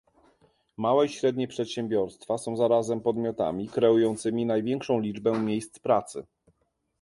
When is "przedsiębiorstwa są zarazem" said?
1.47-3.01